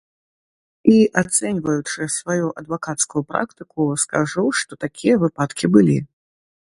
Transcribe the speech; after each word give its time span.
І, 0.93 0.95
ацэньваючы 1.21 2.07
сваю 2.15 2.47
адвакацкую 2.61 3.23
практыку, 3.35 3.81
скажу, 4.05 4.45
што 4.63 4.71
такія 4.85 5.15
выпадкі 5.27 5.65
былі. 5.77 5.97